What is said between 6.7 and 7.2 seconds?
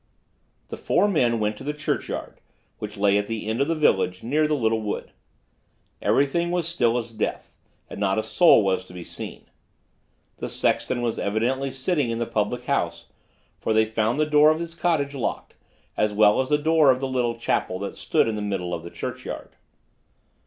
still as